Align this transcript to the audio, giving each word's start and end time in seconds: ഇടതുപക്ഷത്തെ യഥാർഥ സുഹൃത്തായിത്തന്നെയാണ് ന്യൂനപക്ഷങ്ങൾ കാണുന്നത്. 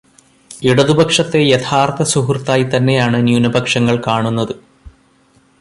ഇടതുപക്ഷത്തെ 0.63 1.39
യഥാർഥ 1.39 2.03
സുഹൃത്തായിത്തന്നെയാണ് 2.03 3.27
ന്യൂനപക്ഷങ്ങൾ 3.27 4.01
കാണുന്നത്. 4.07 4.55